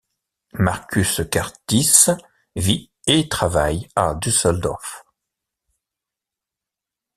[0.55, 2.09] Markus Karstieß
[2.55, 5.05] vit et travaille à Düsseldorf.